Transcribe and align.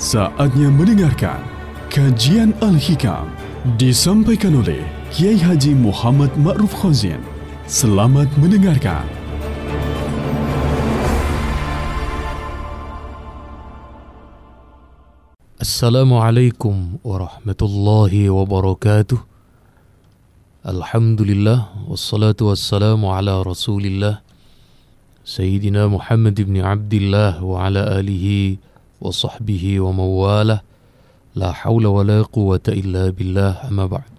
Saatnya 0.00 0.72
mendengarkan 0.72 1.44
kajian 1.92 2.56
Al-Hikam 2.64 3.28
disampaikan 3.76 4.56
oleh 4.56 4.80
Kiai 5.12 5.36
Haji 5.36 5.76
Muhammad 5.76 6.32
Ma'ruf 6.40 6.72
Khazin. 6.72 7.20
Selamat 7.68 8.24
mendengarkan. 8.40 9.04
Assalamualaikum 15.60 16.96
warahmatullahi 17.04 18.32
wabarakatuh. 18.32 19.20
Alhamdulillah 20.64 21.76
wassalatu 21.84 22.48
wassalamu 22.48 23.12
ala 23.12 23.44
Rasulillah 23.44 24.24
Sayyidina 25.28 25.92
Muhammad 25.92 26.40
ibn 26.40 26.56
Abdullah 26.64 27.36
wa 27.44 27.68
ala 27.68 28.00
alihi 28.00 28.69
mawalah 29.00 30.60
La 31.30 31.54
hawla 31.54 31.88
wa 31.94 32.02
la 32.02 32.26
quwata 32.26 32.74
illa 32.74 33.06
billah 33.14 33.70
amma 33.70 33.86
ba'd 33.86 34.10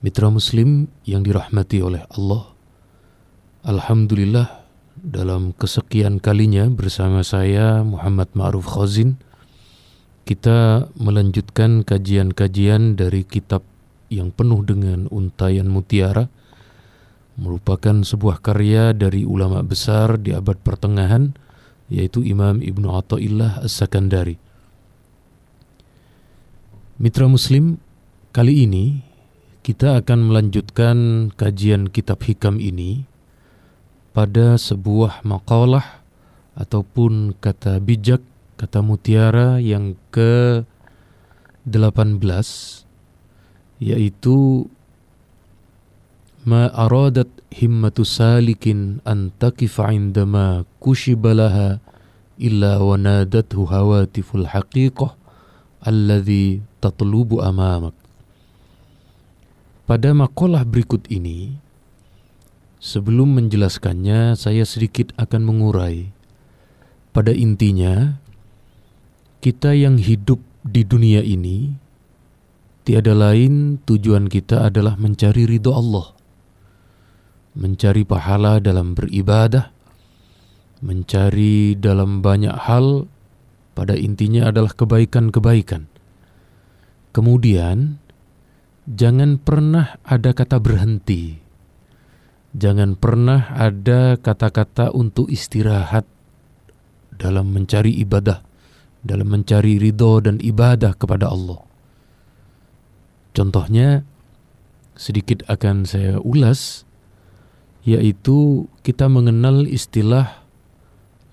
Mitra 0.00 0.32
Muslim 0.32 0.88
yang 1.04 1.20
dirahmati 1.20 1.84
oleh 1.84 2.08
Allah 2.08 2.56
Alhamdulillah 3.68 4.64
dalam 4.96 5.52
kesekian 5.52 6.24
kalinya 6.24 6.64
bersama 6.72 7.20
saya 7.20 7.84
Muhammad 7.84 8.32
Ma'ruf 8.32 8.64
Khazin 8.64 9.20
kita 10.24 10.88
melanjutkan 10.96 11.84
kajian-kajian 11.84 12.96
dari 12.96 13.22
kitab 13.22 13.60
yang 14.08 14.32
penuh 14.32 14.64
dengan 14.64 15.04
untayan 15.12 15.68
mutiara 15.68 16.32
merupakan 17.36 18.00
sebuah 18.00 18.40
karya 18.40 18.96
dari 18.96 19.28
ulama 19.28 19.60
besar 19.60 20.16
di 20.16 20.32
abad 20.32 20.56
pertengahan 20.64 21.36
yaitu 21.86 22.26
Imam 22.26 22.58
Ibnu 22.62 22.90
Athaillah 22.90 23.62
As-Sakandari. 23.62 24.38
Mitra 26.96 27.28
Muslim, 27.28 27.76
kali 28.32 28.64
ini 28.64 29.04
kita 29.60 30.00
akan 30.00 30.32
melanjutkan 30.32 31.28
kajian 31.34 31.92
kitab 31.92 32.24
hikam 32.24 32.56
ini 32.62 33.04
pada 34.16 34.56
sebuah 34.56 35.20
makalah 35.28 36.00
ataupun 36.56 37.36
kata 37.36 37.76
bijak 37.84 38.24
kata 38.56 38.80
mutiara 38.80 39.60
yang 39.60 39.92
ke-18 40.08 42.24
yaitu 43.76 44.64
ma 46.48 46.72
aradat 46.72 47.28
himmatu 47.52 48.02
salikin 48.02 49.04
an 49.06 49.30
takifa 49.38 49.92
indama 49.94 50.66
kushibalaha 50.82 51.78
illa 52.36 52.80
wa 52.82 52.98
nadathu 52.98 53.68
hawatiful 53.68 54.44
haqiqah 54.44 55.16
alladhi 55.86 56.66
tatlubu 56.82 57.40
amamak. 57.40 57.94
Pada 59.86 60.10
makalah 60.10 60.66
berikut 60.66 61.06
ini 61.06 61.62
sebelum 62.82 63.38
menjelaskannya 63.38 64.34
saya 64.34 64.66
sedikit 64.66 65.14
akan 65.14 65.46
mengurai. 65.46 66.10
Pada 67.14 67.30
intinya 67.32 68.18
kita 69.40 69.78
yang 69.78 69.96
hidup 69.96 70.42
di 70.66 70.82
dunia 70.82 71.22
ini, 71.22 71.70
tiada 72.82 73.14
lain 73.14 73.78
tujuan 73.86 74.26
kita 74.26 74.66
adalah 74.66 74.98
mencari 74.98 75.46
ridho 75.46 75.70
Allah, 75.70 76.15
mencari 77.56 78.04
pahala 78.04 78.60
dalam 78.60 78.92
beribadah, 78.92 79.72
mencari 80.84 81.74
dalam 81.74 82.20
banyak 82.20 82.52
hal, 82.52 83.08
pada 83.72 83.96
intinya 83.96 84.52
adalah 84.52 84.72
kebaikan-kebaikan. 84.76 85.88
Kemudian, 87.16 87.96
jangan 88.84 89.40
pernah 89.40 89.96
ada 90.04 90.36
kata 90.36 90.60
berhenti. 90.60 91.40
Jangan 92.56 92.96
pernah 92.96 93.52
ada 93.52 94.16
kata-kata 94.16 94.92
untuk 94.92 95.28
istirahat 95.28 96.08
dalam 97.12 97.52
mencari 97.52 97.96
ibadah 98.00 98.46
dalam 99.06 99.30
mencari 99.30 99.78
ridho 99.78 100.18
dan 100.18 100.42
ibadah 100.42 100.98
kepada 100.98 101.30
Allah. 101.30 101.62
Contohnya, 103.30 104.02
sedikit 104.98 105.46
akan 105.46 105.86
saya 105.86 106.18
ulas, 106.18 106.85
yaitu 107.86 108.66
kita 108.82 109.06
mengenal 109.06 109.62
istilah 109.70 110.42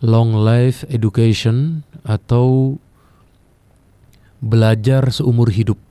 long 0.06 0.38
life 0.38 0.86
education 0.94 1.82
atau 2.06 2.78
belajar 4.38 5.10
seumur 5.10 5.50
hidup. 5.50 5.82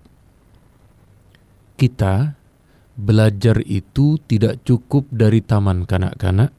Kita 1.74 2.38
belajar 2.94 3.58
itu 3.66 4.22
tidak 4.30 4.62
cukup 4.62 5.10
dari 5.10 5.42
taman 5.42 5.82
kanak-kanak, 5.82 6.54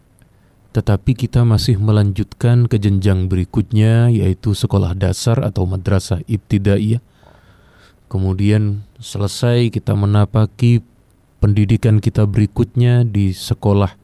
tetapi 0.75 1.15
kita 1.15 1.47
masih 1.47 1.79
melanjutkan 1.79 2.67
ke 2.67 2.75
jenjang 2.81 3.31
berikutnya 3.31 4.11
yaitu 4.11 4.51
sekolah 4.51 4.97
dasar 4.99 5.39
atau 5.39 5.63
madrasah 5.63 6.19
ibtidaiyah. 6.27 6.99
Kemudian 8.11 8.83
selesai 8.99 9.71
kita 9.71 9.95
menapaki 9.95 10.83
pendidikan 11.43 11.99
kita 11.99 12.23
berikutnya 12.23 13.03
di 13.03 13.35
sekolah 13.35 13.99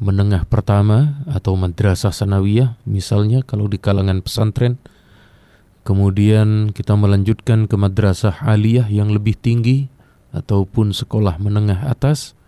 menengah 0.00 0.48
pertama 0.48 1.20
atau 1.28 1.52
madrasah 1.60 2.16
sanawiyah 2.16 2.80
misalnya 2.88 3.44
kalau 3.44 3.68
di 3.68 3.76
kalangan 3.76 4.24
pesantren. 4.24 4.80
Kemudian 5.84 6.72
kita 6.72 6.96
melanjutkan 6.96 7.68
ke 7.68 7.76
madrasah 7.76 8.40
aliyah 8.40 8.88
yang 8.88 9.12
lebih 9.12 9.36
tinggi 9.36 9.92
ataupun 10.32 10.96
sekolah 10.96 11.36
menengah 11.36 11.84
atas 11.84 12.38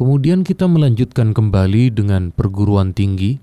Kemudian 0.00 0.48
kita 0.48 0.64
melanjutkan 0.64 1.36
kembali 1.36 1.92
dengan 1.92 2.32
perguruan 2.32 2.96
tinggi. 2.96 3.36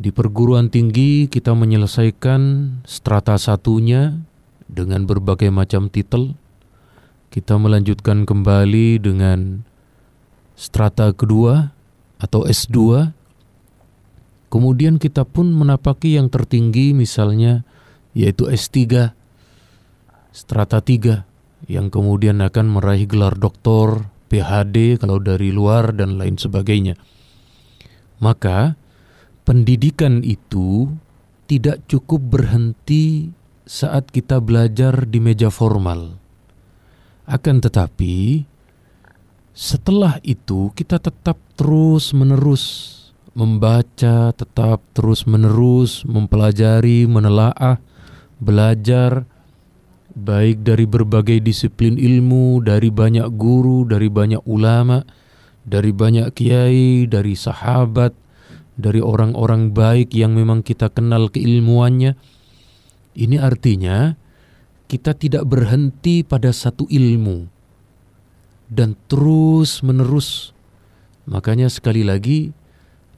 Di 0.00 0.08
perguruan 0.08 0.72
tinggi 0.72 1.28
kita 1.28 1.52
menyelesaikan 1.52 2.40
strata 2.88 3.36
satunya 3.36 4.16
dengan 4.64 5.04
berbagai 5.04 5.52
macam 5.52 5.92
titel. 5.92 6.40
Kita 7.28 7.60
melanjutkan 7.60 8.24
kembali 8.24 9.04
dengan 9.04 9.68
strata 10.56 11.12
kedua 11.12 11.70
atau 12.16 12.48
S2. 12.48 13.12
Kemudian 14.48 14.96
kita 14.96 15.28
pun 15.28 15.52
menapaki 15.52 16.16
yang 16.16 16.32
tertinggi 16.32 16.96
misalnya 16.96 17.68
yaitu 18.16 18.48
S3, 18.48 19.12
strata 20.32 20.80
3 20.80 21.68
yang 21.68 21.92
kemudian 21.92 22.40
akan 22.40 22.66
meraih 22.80 23.04
gelar 23.04 23.36
doktor 23.36 24.08
PhD 24.32 24.96
kalau 24.96 25.20
dari 25.20 25.52
luar 25.52 25.92
dan 25.92 26.16
lain 26.16 26.40
sebagainya. 26.40 26.96
Maka 28.24 28.74
pendidikan 29.44 30.24
itu 30.24 30.96
tidak 31.44 31.84
cukup 31.88 32.40
berhenti 32.40 33.36
saat 33.68 34.08
kita 34.08 34.40
belajar 34.40 35.04
di 35.04 35.20
meja 35.20 35.52
formal. 35.52 36.27
Akan 37.28 37.60
tetapi 37.60 38.48
setelah 39.52 40.16
itu 40.24 40.72
kita 40.72 40.96
tetap 40.96 41.36
terus-menerus 41.60 42.96
membaca, 43.36 44.32
tetap 44.32 44.80
terus-menerus 44.96 46.08
mempelajari, 46.08 47.04
menelaah, 47.04 47.76
belajar 48.40 49.28
baik 50.16 50.64
dari 50.64 50.88
berbagai 50.88 51.38
disiplin 51.44 52.00
ilmu, 52.00 52.64
dari 52.64 52.88
banyak 52.88 53.28
guru, 53.36 53.84
dari 53.84 54.08
banyak 54.08 54.42
ulama, 54.48 55.04
dari 55.68 55.92
banyak 55.92 56.32
kiai, 56.32 57.04
dari 57.04 57.36
sahabat, 57.36 58.16
dari 58.74 59.04
orang-orang 59.04 59.76
baik 59.76 60.16
yang 60.16 60.32
memang 60.32 60.64
kita 60.64 60.88
kenal 60.88 61.28
keilmuannya. 61.28 62.16
Ini 63.18 63.36
artinya 63.36 64.16
kita 64.88 65.12
tidak 65.12 65.44
berhenti 65.44 66.24
pada 66.24 66.48
satu 66.48 66.88
ilmu 66.88 67.44
dan 68.72 68.96
terus 69.08 69.84
menerus. 69.84 70.56
Makanya 71.28 71.68
sekali 71.68 72.04
lagi 72.04 72.56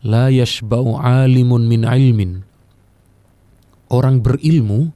la 0.03 0.31
yashba'u 0.35 0.99
alimun 0.99 1.71
min 1.71 1.87
ilmin. 1.87 2.43
Orang 3.91 4.23
berilmu 4.23 4.91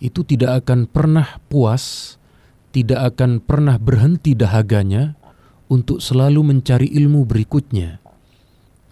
itu 0.00 0.24
tidak 0.24 0.64
akan 0.64 0.88
pernah 0.88 1.40
puas, 1.52 2.16
tidak 2.72 3.16
akan 3.16 3.40
pernah 3.44 3.76
berhenti 3.76 4.32
dahaganya 4.32 5.16
untuk 5.68 6.00
selalu 6.00 6.56
mencari 6.56 6.88
ilmu 6.88 7.24
berikutnya. 7.28 8.00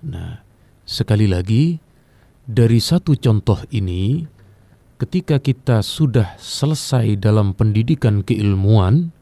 Nah, 0.05 0.41
sekali 0.85 1.29
lagi, 1.29 1.81
dari 2.45 2.81
satu 2.81 3.17
contoh 3.17 3.61
ini, 3.73 4.25
ketika 4.97 5.37
kita 5.37 5.85
sudah 5.85 6.37
selesai 6.41 7.21
dalam 7.21 7.53
pendidikan 7.53 8.25
keilmuan, 8.25 9.13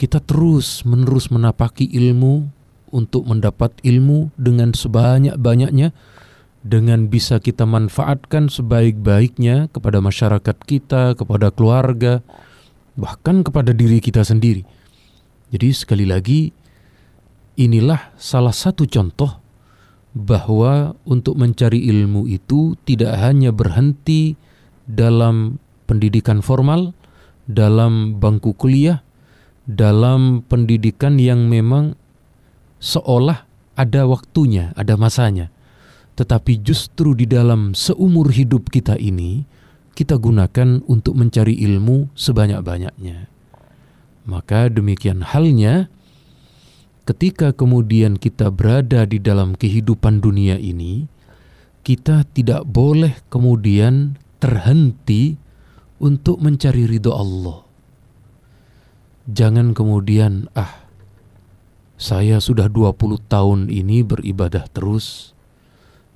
kita 0.00 0.18
terus 0.24 0.82
menerus 0.88 1.28
menapaki 1.28 1.86
ilmu 1.92 2.48
untuk 2.90 3.28
mendapat 3.28 3.74
ilmu 3.84 4.32
dengan 4.40 4.72
sebanyak-banyaknya 4.72 5.92
dengan 6.64 7.12
bisa 7.12 7.36
kita 7.36 7.68
manfaatkan 7.68 8.48
sebaik-baiknya 8.48 9.68
kepada 9.68 10.00
masyarakat 10.00 10.56
kita, 10.64 11.12
kepada 11.12 11.52
keluarga, 11.52 12.24
bahkan 12.96 13.44
kepada 13.44 13.76
diri 13.76 14.00
kita 14.00 14.24
sendiri. 14.24 14.64
Jadi 15.52 15.68
sekali 15.76 16.08
lagi 16.08 16.48
inilah 17.60 18.16
salah 18.16 18.56
satu 18.56 18.88
contoh 18.88 19.44
bahwa 20.16 20.96
untuk 21.04 21.36
mencari 21.36 21.84
ilmu 21.90 22.24
itu 22.30 22.78
tidak 22.88 23.18
hanya 23.20 23.52
berhenti 23.52 24.38
dalam 24.84 25.60
pendidikan 25.88 26.40
formal, 26.40 26.92
dalam 27.48 28.20
bangku 28.20 28.56
kuliah, 28.56 29.04
dalam 29.64 30.44
pendidikan 30.44 31.16
yang 31.20 31.48
memang 31.48 31.96
seolah 32.80 33.48
ada 33.74 34.06
waktunya, 34.06 34.70
ada 34.76 34.94
masanya 34.94 35.54
tetapi 36.14 36.62
justru 36.62 37.12
di 37.12 37.26
dalam 37.26 37.74
seumur 37.74 38.30
hidup 38.30 38.70
kita 38.70 38.94
ini, 38.94 39.42
kita 39.98 40.18
gunakan 40.18 40.82
untuk 40.86 41.18
mencari 41.18 41.58
ilmu 41.66 42.14
sebanyak-banyaknya. 42.14 43.26
Maka 44.24 44.70
demikian 44.70 45.26
halnya 45.26 45.90
ketika 47.04 47.52
kemudian 47.52 48.16
kita 48.16 48.48
berada 48.48 49.04
di 49.04 49.18
dalam 49.18 49.58
kehidupan 49.58 50.22
dunia 50.22 50.56
ini, 50.56 51.10
kita 51.84 52.24
tidak 52.32 52.64
boleh 52.64 53.18
kemudian 53.28 54.16
terhenti 54.44 55.40
untuk 56.04 56.44
mencari 56.44 56.84
ridho 56.84 57.16
Allah. 57.16 57.64
Jangan 59.24 59.72
kemudian, 59.72 60.52
ah, 60.52 60.84
saya 61.96 62.44
sudah 62.44 62.68
20 62.68 63.16
tahun 63.24 63.72
ini 63.72 64.04
beribadah 64.04 64.68
terus, 64.68 65.34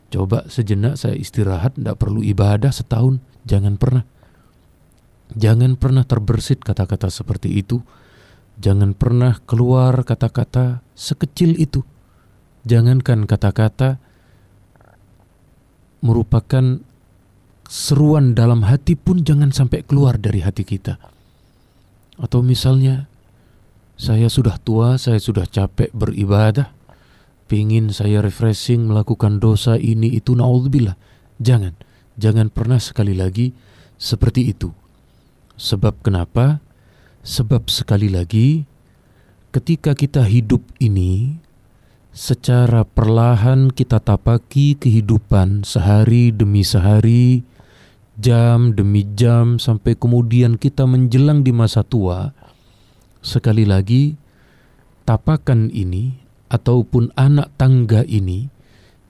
Coba 0.09 0.49
sejenak 0.49 0.97
saya 0.97 1.13
istirahat, 1.21 1.77
tidak 1.77 2.01
perlu 2.01 2.25
ibadah 2.25 2.73
setahun. 2.73 3.21
Jangan 3.45 3.77
pernah. 3.77 4.05
Jangan 5.37 5.77
pernah 5.77 6.09
terbersit 6.09 6.65
kata-kata 6.65 7.13
seperti 7.13 7.61
itu. 7.61 7.85
Jangan 8.57 8.97
pernah 8.97 9.37
keluar 9.45 10.01
kata-kata 10.09 10.81
sekecil 10.97 11.61
itu. 11.61 11.85
Jangankan 12.65 13.29
kata-kata 13.29 14.01
merupakan 16.01 16.81
seruan 17.69 18.32
dalam 18.32 18.65
hati 18.65 18.97
pun 18.97 19.20
jangan 19.20 19.53
sampai 19.53 19.85
keluar 19.85 20.17
dari 20.17 20.41
hati 20.41 20.65
kita. 20.65 20.97
Atau 22.17 22.41
misalnya, 22.41 23.06
saya 24.00 24.32
sudah 24.32 24.56
tua, 24.56 24.97
saya 24.97 25.20
sudah 25.20 25.44
capek 25.44 25.93
beribadah, 25.93 26.73
pingin 27.47 27.93
saya 27.93 28.25
refreshing 28.25 28.88
melakukan 28.88 29.37
dosa 29.38 29.76
ini 29.76 30.17
itu 30.17 30.32
naudzubillah. 30.32 30.97
Jangan, 31.38 31.76
jangan 32.17 32.49
pernah 32.49 32.81
sekali 32.81 33.12
lagi 33.12 33.53
seperti 34.00 34.50
itu. 34.50 34.73
Sebab 35.61 36.00
kenapa? 36.00 36.64
Sebab 37.21 37.69
sekali 37.69 38.09
lagi 38.09 38.64
ketika 39.53 39.93
kita 39.93 40.25
hidup 40.25 40.64
ini 40.81 41.37
secara 42.14 42.87
perlahan 42.87 43.71
kita 43.75 44.00
tapaki 44.00 44.79
kehidupan 44.79 45.67
sehari 45.67 46.31
demi 46.31 46.62
sehari, 46.62 47.43
jam 48.19 48.75
demi 48.75 49.06
jam 49.15 49.62
sampai 49.62 49.94
kemudian 49.94 50.59
kita 50.59 50.85
menjelang 50.85 51.47
di 51.47 51.55
masa 51.55 51.87
tua. 51.87 52.35
Sekali 53.23 53.62
lagi, 53.62 54.19
tapakan 55.06 55.70
ini 55.70 56.19
ataupun 56.50 57.15
anak 57.15 57.55
tangga 57.55 58.03
ini 58.05 58.50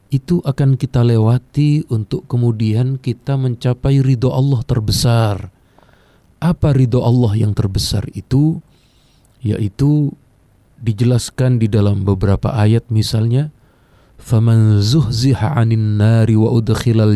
itu 0.09 0.41
akan 0.41 0.81
kita 0.81 1.05
lewati 1.05 1.85
untuk 1.93 2.25
kemudian 2.29 2.97
kita 2.97 3.37
mencapai 3.37 4.01
ridho 4.01 4.33
Allah 4.33 4.61
terbesar. 4.65 5.53
Apa 6.41 6.73
ridho 6.73 7.05
Allah 7.05 7.37
yang 7.37 7.53
terbesar 7.53 8.09
itu? 8.17 8.61
Yaitu 9.45 10.17
dijelaskan 10.79 11.59
di 11.59 11.67
dalam 11.67 12.07
beberapa 12.07 12.55
ayat 12.55 12.89
misalnya 12.89 13.51
faman 14.19 14.83
zuhziha 14.83 15.57
'anil 15.57 15.97
nari 15.97 16.35
wa 16.35 16.53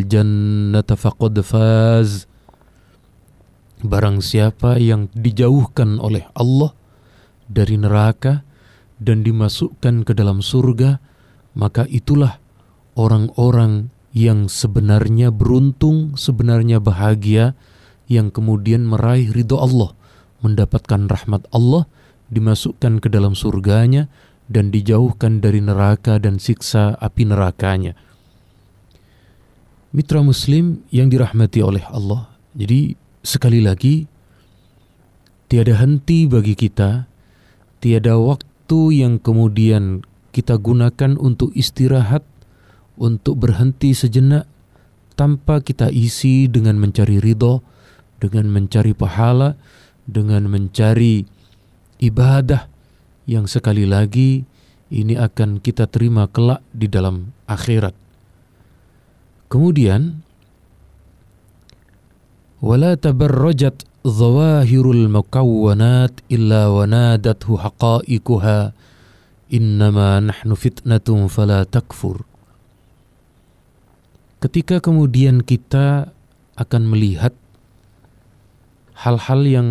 jannata 0.06 0.94
faqad 0.94 1.42
faz. 1.42 2.30
Barang 3.82 4.22
siapa 4.22 4.78
yang 4.78 5.10
dijauhkan 5.10 5.98
oleh 5.98 6.30
Allah 6.38 6.70
dari 7.50 7.74
neraka 7.74 8.46
dan 9.02 9.26
dimasukkan 9.26 10.06
ke 10.06 10.14
dalam 10.14 10.38
surga, 10.38 11.02
maka 11.58 11.84
itulah 11.90 12.38
orang-orang 12.94 13.90
yang 14.14 14.46
sebenarnya 14.46 15.34
beruntung, 15.34 16.14
sebenarnya 16.14 16.78
bahagia, 16.78 17.58
yang 18.06 18.30
kemudian 18.30 18.86
meraih 18.86 19.32
ridho 19.34 19.58
Allah, 19.58 19.96
mendapatkan 20.44 21.10
rahmat 21.10 21.48
Allah, 21.50 21.90
dimasukkan 22.30 23.02
ke 23.02 23.08
dalam 23.10 23.34
surganya, 23.34 24.06
dan 24.50 24.74
dijauhkan 24.74 25.38
dari 25.38 25.62
neraka 25.62 26.18
dan 26.18 26.40
siksa 26.40 26.98
api 26.98 27.28
nerakanya. 27.28 27.94
Mitra 29.92 30.24
Muslim 30.24 30.80
yang 30.88 31.12
dirahmati 31.12 31.60
oleh 31.60 31.84
Allah, 31.92 32.32
jadi 32.56 32.96
sekali 33.20 33.60
lagi, 33.60 34.08
tiada 35.52 35.76
henti 35.76 36.24
bagi 36.24 36.56
kita, 36.56 37.04
tiada 37.84 38.16
waktu 38.16 39.04
yang 39.04 39.20
kemudian 39.20 40.00
kita 40.32 40.56
gunakan 40.56 41.20
untuk 41.20 41.52
istirahat, 41.52 42.24
untuk 42.96 43.36
berhenti 43.36 43.92
sejenak, 43.92 44.48
tanpa 45.12 45.60
kita 45.60 45.92
isi 45.92 46.48
dengan 46.48 46.80
mencari 46.80 47.20
ridho, 47.20 47.60
dengan 48.16 48.48
mencari 48.48 48.96
pahala, 48.96 49.60
dengan 50.08 50.48
mencari 50.48 51.28
ibadah 52.00 52.71
yang 53.32 53.48
sekali 53.48 53.88
lagi 53.88 54.44
ini 54.92 55.16
akan 55.16 55.64
kita 55.64 55.88
terima 55.88 56.28
kelak 56.28 56.60
di 56.76 56.84
dalam 56.84 57.32
akhirat. 57.48 57.96
Kemudian, 59.48 60.20
wala 62.60 62.92
tabarrajat 63.00 63.88
zawahirul 64.04 65.08
mukawwanat 65.08 66.20
illa 66.28 66.68
wanadathu 66.68 67.56
haqa'iquha 67.56 68.76
innama 69.48 70.20
nahnu 70.20 70.52
fitnatun 70.56 71.28
fala 71.28 71.64
takfur 71.68 72.24
ketika 74.42 74.82
kemudian 74.82 75.46
kita 75.46 76.10
akan 76.58 76.82
melihat 76.90 77.30
hal-hal 78.98 79.46
yang 79.46 79.68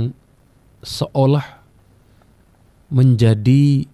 seolah 0.79 1.60
menjadi 2.91 3.87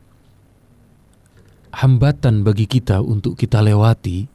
hambatan 1.77 2.42
bagi 2.42 2.66
kita 2.66 3.06
untuk 3.06 3.38
kita 3.38 3.62
lewati, 3.62 4.25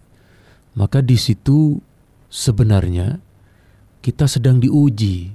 maka 0.78 1.02
di 1.02 1.19
situ 1.19 1.83
sebenarnya 2.31 3.19
kita 4.00 4.31
sedang 4.31 4.62
diuji. 4.62 5.35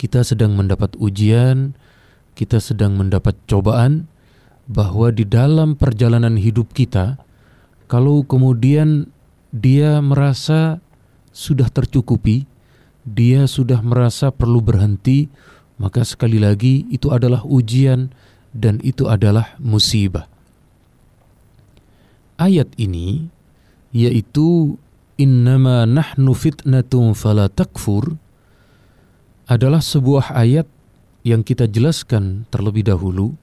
Kita 0.00 0.24
sedang 0.24 0.56
mendapat 0.56 0.96
ujian, 0.96 1.76
kita 2.32 2.56
sedang 2.56 2.96
mendapat 2.96 3.36
cobaan, 3.44 4.08
bahwa 4.64 5.12
di 5.12 5.28
dalam 5.28 5.76
perjalanan 5.76 6.40
hidup 6.40 6.72
kita, 6.72 7.20
kalau 7.84 8.24
kemudian 8.24 9.12
dia 9.52 10.00
merasa 10.00 10.80
sudah 11.34 11.68
tercukupi, 11.68 12.48
dia 13.04 13.44
sudah 13.44 13.84
merasa 13.84 14.32
perlu 14.32 14.64
berhenti, 14.64 15.28
maka 15.76 16.00
sekali 16.06 16.40
lagi 16.40 16.88
itu 16.88 17.12
adalah 17.12 17.44
ujian 17.44 18.08
dan 18.50 18.82
itu 18.82 19.06
adalah 19.06 19.54
musibah. 19.62 20.26
Ayat 22.40 22.72
ini 22.80 23.28
yaitu 23.90 24.78
innama 25.20 25.84
nahnu 25.84 26.32
fitnatun 26.32 27.12
fala 27.12 27.50
takfur 27.52 28.16
adalah 29.50 29.82
sebuah 29.82 30.32
ayat 30.32 30.64
yang 31.26 31.44
kita 31.44 31.68
jelaskan 31.68 32.48
terlebih 32.48 32.86
dahulu. 32.86 33.36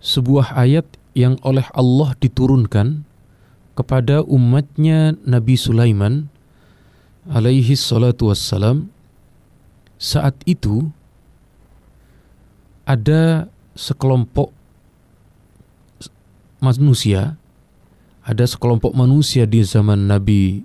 Sebuah 0.00 0.56
ayat 0.56 0.88
yang 1.12 1.36
oleh 1.44 1.68
Allah 1.76 2.16
diturunkan 2.16 3.04
kepada 3.76 4.24
umatnya 4.24 5.14
Nabi 5.28 5.54
Sulaiman 5.54 6.32
alaihi 7.28 7.76
salatu 7.76 8.32
wassalam 8.32 8.88
saat 10.00 10.32
itu 10.48 10.88
ada 12.88 13.52
sekelompok 13.74 14.50
manusia 16.60 17.40
ada 18.20 18.44
sekelompok 18.44 18.92
manusia 18.92 19.48
di 19.48 19.64
zaman 19.64 20.06
Nabi 20.06 20.62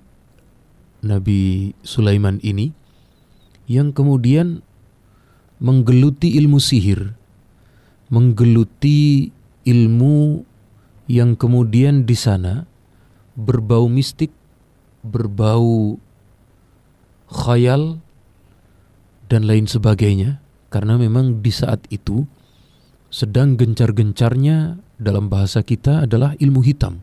Nabi 1.05 1.71
Sulaiman 1.85 2.41
ini 2.41 2.73
yang 3.65 3.93
kemudian 3.93 4.61
menggeluti 5.57 6.35
ilmu 6.35 6.59
sihir, 6.59 7.15
menggeluti 8.11 9.31
ilmu 9.65 10.43
yang 11.05 11.37
kemudian 11.37 12.03
di 12.03 12.17
sana 12.17 12.65
berbau 13.37 13.89
mistik, 13.89 14.33
berbau 15.05 15.97
khayal 17.29 18.01
dan 19.29 19.45
lain 19.45 19.65
sebagainya. 19.69 20.41
Karena 20.73 20.99
memang 20.99 21.39
di 21.39 21.55
saat 21.55 21.87
itu 21.87 22.27
sedang 23.15 23.55
gencar-gencarnya 23.55 24.75
dalam 24.99 25.31
bahasa 25.31 25.63
kita 25.63 26.03
adalah 26.03 26.35
ilmu 26.35 26.59
hitam. 26.59 26.99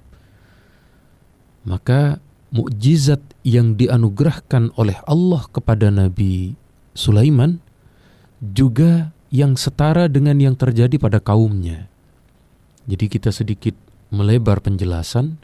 Maka 1.64 2.21
mukjizat 2.52 3.25
yang 3.49 3.81
dianugerahkan 3.81 4.76
oleh 4.76 5.00
Allah 5.09 5.49
kepada 5.49 5.88
Nabi 5.88 6.52
Sulaiman 6.92 7.64
juga 8.45 9.16
yang 9.33 9.57
setara 9.57 10.12
dengan 10.12 10.37
yang 10.37 10.52
terjadi 10.52 11.00
pada 11.00 11.16
kaumnya. 11.16 11.88
Jadi 12.85 13.09
kita 13.09 13.33
sedikit 13.33 13.73
melebar 14.12 14.61
penjelasan. 14.61 15.40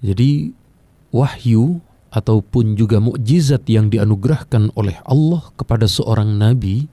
Jadi 0.00 0.56
wahyu 1.12 1.84
ataupun 2.08 2.72
juga 2.72 3.04
mukjizat 3.04 3.68
yang 3.68 3.92
dianugerahkan 3.92 4.72
oleh 4.72 4.96
Allah 5.04 5.44
kepada 5.60 5.84
seorang 5.84 6.40
nabi 6.40 6.88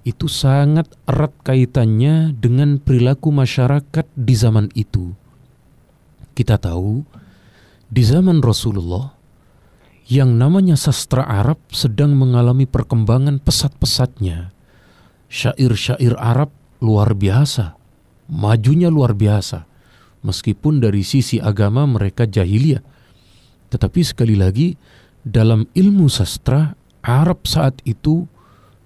itu 0.00 0.26
sangat 0.32 0.88
erat 1.04 1.32
kaitannya 1.44 2.32
dengan 2.32 2.80
perilaku 2.80 3.28
masyarakat 3.28 4.06
di 4.16 4.34
zaman 4.34 4.72
itu. 4.72 5.12
Kita 6.32 6.56
tahu 6.56 7.04
di 7.90 8.00
zaman 8.00 8.40
Rasulullah 8.40 9.12
yang 10.08 10.40
namanya 10.40 10.74
sastra 10.74 11.22
Arab 11.28 11.60
sedang 11.70 12.16
mengalami 12.16 12.64
perkembangan 12.64 13.38
pesat-pesatnya. 13.44 14.56
Syair-syair 15.30 16.18
Arab 16.18 16.50
luar 16.82 17.14
biasa, 17.14 17.78
majunya 18.26 18.90
luar 18.90 19.14
biasa. 19.14 19.68
Meskipun 20.20 20.82
dari 20.82 21.06
sisi 21.06 21.38
agama 21.38 21.86
mereka 21.86 22.26
jahiliyah. 22.26 22.82
Tetapi 23.70 24.00
sekali 24.02 24.34
lagi 24.34 24.74
dalam 25.22 25.68
ilmu 25.72 26.10
sastra 26.10 26.74
Arab 27.06 27.46
saat 27.46 27.78
itu 27.86 28.26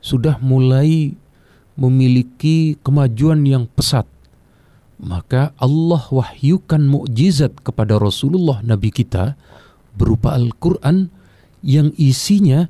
sudah 0.04 0.36
mulai 0.44 1.16
memiliki 1.80 2.76
kemajuan 2.84 3.40
yang 3.48 3.64
pesat, 3.72 4.04
maka 5.00 5.56
Allah 5.56 6.04
wahyukan 6.12 6.84
mukjizat 6.84 7.64
kepada 7.64 7.96
Rasulullah 7.96 8.60
Nabi 8.60 8.92
kita 8.92 9.34
berupa 9.96 10.36
Al-Quran 10.36 11.08
yang 11.64 11.96
isinya 11.96 12.68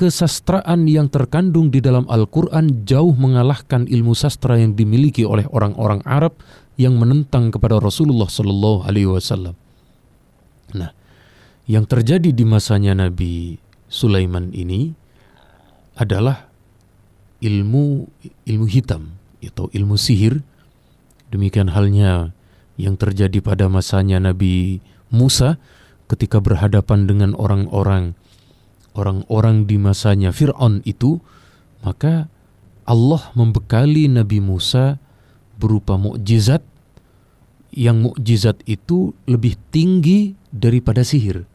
kesastraan 0.00 0.88
yang 0.88 1.12
terkandung 1.12 1.68
di 1.68 1.84
dalam 1.84 2.08
Al-Quran 2.08 2.88
jauh 2.88 3.12
mengalahkan 3.12 3.84
ilmu 3.84 4.16
sastra 4.16 4.56
yang 4.56 4.72
dimiliki 4.72 5.28
oleh 5.28 5.44
orang-orang 5.52 6.00
Arab 6.08 6.40
yang 6.80 6.96
menentang 6.96 7.52
kepada 7.52 7.76
Rasulullah 7.76 8.32
Sallallahu 8.32 8.88
Alaihi 8.88 9.12
Wasallam. 9.12 9.52
Nah, 10.72 10.96
yang 11.68 11.84
terjadi 11.84 12.32
di 12.32 12.44
masanya 12.48 12.96
Nabi 12.96 13.60
Sulaiman 13.92 14.48
ini 14.56 14.96
adalah 16.00 16.49
ilmu 17.40 18.08
ilmu 18.46 18.66
hitam 18.68 19.16
atau 19.40 19.72
ilmu 19.72 19.96
sihir. 19.96 20.44
Demikian 21.32 21.72
halnya 21.72 22.36
yang 22.80 22.96
terjadi 22.96 23.40
pada 23.40 23.68
masanya 23.68 24.20
Nabi 24.20 24.80
Musa 25.12 25.60
ketika 26.10 26.42
berhadapan 26.42 27.06
dengan 27.06 27.38
orang-orang 27.38 28.18
orang-orang 28.94 29.70
di 29.70 29.78
masanya 29.78 30.34
Fir'aun 30.34 30.82
itu, 30.82 31.22
maka 31.86 32.26
Allah 32.82 33.30
membekali 33.38 34.10
Nabi 34.10 34.42
Musa 34.42 34.98
berupa 35.60 35.94
mukjizat 35.94 36.66
yang 37.70 38.02
mukjizat 38.02 38.66
itu 38.66 39.14
lebih 39.30 39.54
tinggi 39.70 40.34
daripada 40.50 41.06
sihir, 41.06 41.46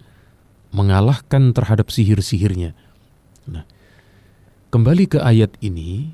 mengalahkan 0.72 1.52
terhadap 1.52 1.92
sihir-sihirnya. 1.92 2.72
Nah, 3.52 3.68
Kembali 4.76 5.08
ke 5.08 5.24
ayat 5.24 5.56
ini, 5.64 6.12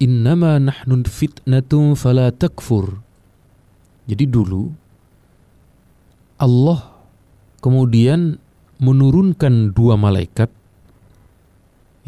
innama 0.00 0.56
nahnu 0.56 1.04
fitnatun 1.04 1.92
fala 2.00 2.32
takfur. 2.32 3.04
Jadi 4.08 4.24
dulu 4.24 4.72
Allah 6.40 6.80
kemudian 7.60 8.40
menurunkan 8.80 9.76
dua 9.76 10.00
malaikat 10.00 10.48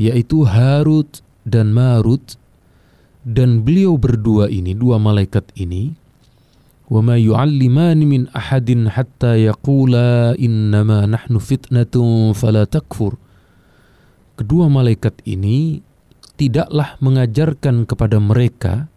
yaitu 0.01 0.49
Harut 0.49 1.21
dan 1.45 1.77
Marut 1.77 2.41
dan 3.29 3.69
beliau 3.69 4.01
berdua 4.01 4.49
ini 4.49 4.73
dua 4.73 4.97
malaikat 4.97 5.45
ini 5.61 5.93
wa 6.89 7.05
ma 7.05 7.21
yu'allimani 7.21 8.09
min 8.09 8.23
ahadin 8.33 8.89
hatta 8.89 9.37
yaqula 9.37 10.41
innama 10.41 11.05
nahnu 11.05 11.37
fitnatun 11.37 12.33
fala 12.33 12.65
takfur 12.65 13.21
kedua 14.35 14.67
malaikat 14.71 15.23
ini 15.27 15.83
tidaklah 16.35 16.99
mengajarkan 16.99 17.87
kepada 17.87 18.19
mereka 18.19 18.91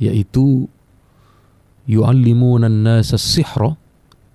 yaitu 0.00 0.68
yu'allimunan 1.88 2.72
nasa 2.84 3.20
sihra. 3.20 3.76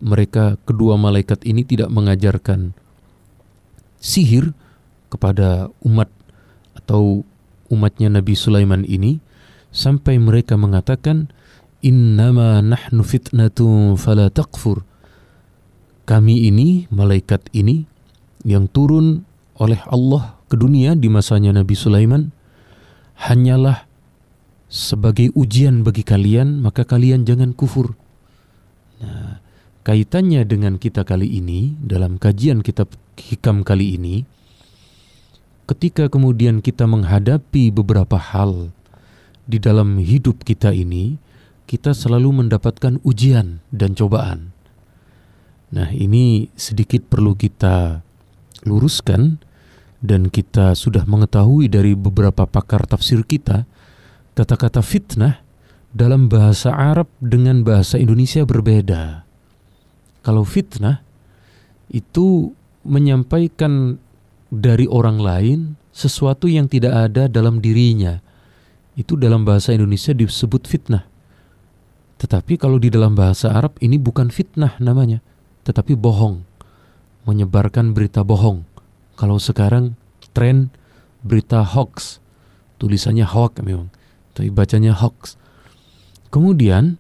Mereka 0.05 0.59
kedua 0.67 0.99
malaikat 0.99 1.47
ini 1.47 1.63
tidak 1.63 1.89
mengajarkan 1.89 2.75
sihir 3.97 4.53
kepada 5.09 5.71
umat 5.81 6.11
atau 6.75 7.23
umatnya 7.71 8.11
Nabi 8.11 8.35
Sulaiman 8.37 8.85
ini 8.85 9.23
sampai 9.71 10.19
mereka 10.21 10.59
mengatakan 10.59 11.31
innama 11.81 12.59
nahnu 12.61 13.01
fitnatun 13.01 13.97
fala 13.97 14.29
takfur 14.29 14.85
kami 16.05 16.47
ini 16.53 16.85
malaikat 16.93 17.49
ini 17.49 17.89
yang 18.45 18.69
turun 18.69 19.25
oleh 19.55 19.79
Allah 19.87 20.35
ke 20.51 20.55
dunia 20.59 20.93
di 20.95 21.07
masanya 21.07 21.55
Nabi 21.55 21.75
Sulaiman 21.75 22.31
hanyalah 23.15 23.87
sebagai 24.67 25.31
ujian 25.37 25.85
bagi 25.87 26.03
kalian, 26.03 26.59
maka 26.59 26.83
kalian 26.83 27.23
jangan 27.23 27.55
kufur. 27.55 27.95
Nah, 28.99 29.39
kaitannya 29.87 30.43
dengan 30.43 30.75
kita 30.75 31.07
kali 31.07 31.39
ini 31.39 31.79
dalam 31.79 32.19
kajian 32.19 32.59
kitab 32.59 32.91
hikam 33.15 33.63
kali 33.63 33.95
ini 33.95 34.27
ketika 35.65 36.11
kemudian 36.11 36.61
kita 36.61 36.85
menghadapi 36.85 37.73
beberapa 37.73 38.19
hal 38.21 38.69
di 39.45 39.57
dalam 39.57 39.97
hidup 39.97 40.45
kita 40.45 40.73
ini 40.73 41.17
kita 41.65 41.97
selalu 41.97 42.45
mendapatkan 42.45 43.01
ujian 43.01 43.65
dan 43.73 43.97
cobaan. 43.97 44.53
Nah, 45.73 45.89
ini 45.89 46.53
sedikit 46.53 47.09
perlu 47.09 47.33
kita 47.33 48.05
luruskan 48.65 49.41
dan 50.05 50.29
kita 50.29 50.77
sudah 50.77 51.03
mengetahui 51.09 51.67
dari 51.67 51.97
beberapa 51.97 52.45
pakar 52.45 52.85
tafsir 52.85 53.25
kita 53.25 53.65
kata-kata 54.37 54.85
fitnah 54.85 55.41
dalam 55.89 56.29
bahasa 56.29 56.69
Arab 56.71 57.09
dengan 57.17 57.65
bahasa 57.65 57.97
Indonesia 57.97 58.45
berbeda. 58.45 59.25
Kalau 60.21 60.45
fitnah 60.45 61.01
itu 61.89 62.53
menyampaikan 62.85 63.97
dari 64.53 64.85
orang 64.85 65.17
lain 65.17 65.59
sesuatu 65.89 66.45
yang 66.45 66.69
tidak 66.69 66.93
ada 67.09 67.25
dalam 67.25 67.63
dirinya. 67.63 68.21
Itu 68.95 69.19
dalam 69.19 69.43
bahasa 69.43 69.75
Indonesia 69.75 70.15
disebut 70.15 70.67
fitnah. 70.69 71.07
Tetapi 72.15 72.55
kalau 72.55 72.79
di 72.79 72.87
dalam 72.87 73.11
bahasa 73.11 73.51
Arab 73.51 73.75
ini 73.83 73.99
bukan 73.99 74.31
fitnah 74.31 74.79
namanya, 74.79 75.19
tetapi 75.67 75.97
bohong. 75.97 76.43
Menyebarkan 77.25 77.97
berita 77.97 78.21
bohong 78.21 78.74
kalau 79.15 79.39
sekarang 79.39 79.95
tren 80.35 80.69
berita 81.23 81.63
hoax, 81.63 82.19
tulisannya 82.77 83.23
hoax 83.23 83.63
memang, 83.63 83.89
tapi 84.35 84.51
bacanya 84.51 84.91
hoax. 84.91 85.39
Kemudian 86.29 86.99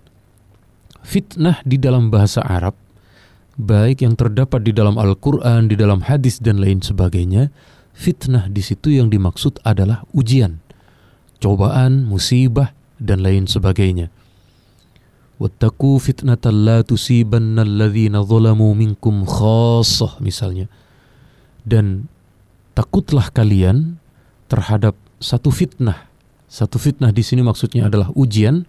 fitnah 1.03 1.59
di 1.67 1.75
dalam 1.75 2.07
bahasa 2.07 2.39
Arab, 2.41 2.73
baik 3.59 4.01
yang 4.01 4.15
terdapat 4.15 4.63
di 4.63 4.71
dalam 4.71 4.95
Al-Quran, 4.95 5.67
di 5.67 5.75
dalam 5.75 6.07
hadis 6.07 6.39
dan 6.39 6.63
lain 6.63 6.79
sebagainya, 6.79 7.51
fitnah 7.91 8.47
di 8.47 8.63
situ 8.63 8.95
yang 8.95 9.11
dimaksud 9.11 9.59
adalah 9.67 10.07
ujian, 10.15 10.63
cobaan, 11.43 12.07
musibah, 12.07 12.71
dan 12.95 13.19
lain 13.19 13.43
sebagainya. 13.43 14.07
Wattaku 15.35 15.99
fitnatan 15.99 16.63
la 16.63 16.79
tusibanna 16.79 17.67
alladhina 17.67 18.23
zalamu 18.23 18.71
minkum 18.71 19.27
khassah 19.27 20.15
misalnya 20.23 20.71
dan 21.65 22.07
takutlah 22.77 23.33
kalian 23.33 23.97
terhadap 24.47 24.93
satu 25.17 25.49
fitnah. 25.49 26.07
Satu 26.45 26.77
fitnah 26.77 27.09
di 27.09 27.25
sini 27.25 27.41
maksudnya 27.41 27.89
adalah 27.89 28.13
ujian 28.13 28.63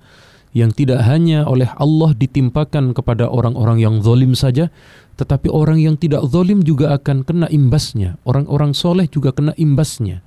yang 0.56 0.72
tidak 0.72 1.04
hanya 1.04 1.44
oleh 1.44 1.68
Allah 1.76 2.16
ditimpakan 2.16 2.96
kepada 2.96 3.28
orang-orang 3.28 3.76
yang 3.76 4.00
zolim 4.00 4.32
saja, 4.32 4.72
tetapi 5.20 5.52
orang 5.52 5.76
yang 5.76 6.00
tidak 6.00 6.24
zolim 6.32 6.64
juga 6.64 6.96
akan 6.96 7.28
kena 7.28 7.46
imbasnya. 7.52 8.16
Orang-orang 8.24 8.72
soleh 8.72 9.04
juga 9.04 9.36
kena 9.36 9.52
imbasnya. 9.60 10.24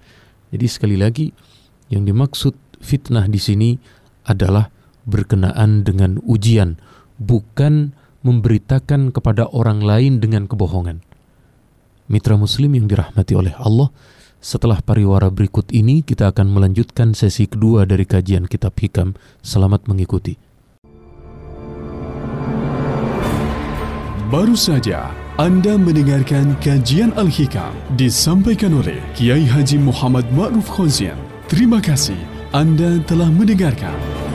Jadi 0.54 0.66
sekali 0.70 1.02
lagi, 1.02 1.34
yang 1.90 2.06
dimaksud 2.06 2.54
fitnah 2.78 3.26
di 3.26 3.42
sini 3.42 3.70
adalah 4.30 4.70
berkenaan 5.10 5.82
dengan 5.82 6.22
ujian, 6.22 6.78
bukan 7.18 7.98
memberitakan 8.22 9.10
kepada 9.10 9.50
orang 9.50 9.82
lain 9.82 10.22
dengan 10.22 10.46
kebohongan. 10.46 11.09
Mitra 12.10 12.34
Muslim 12.42 12.74
yang 12.74 12.89
dirahmati 12.89 13.38
oleh 13.38 13.54
Allah, 13.62 13.94
setelah 14.42 14.82
pariwara 14.82 15.30
berikut 15.30 15.70
ini 15.70 16.01
kita 16.01 16.34
akan 16.34 16.50
melanjutkan 16.50 17.13
sesi 17.13 17.46
kedua 17.46 17.86
dari 17.86 18.10
kajian 18.10 18.50
Kitab 18.50 18.74
Hikam. 18.82 19.13
Selamat 19.46 19.86
mengikuti. 19.86 20.34
Baru 24.34 24.58
saja 24.58 25.13
anda 25.38 25.78
mendengarkan 25.78 26.58
kajian 26.62 27.13
Al-Hikam 27.13 27.74
disampaikan 27.94 28.74
oleh 28.78 28.98
Kiai 29.13 29.46
Haji 29.46 29.78
Muhammad 29.78 30.25
Ma'ruf 30.34 30.66
Khozien. 30.66 31.18
Terima 31.46 31.78
kasih 31.78 32.18
anda 32.54 32.98
telah 33.06 33.30
mendengarkan. 33.30 34.28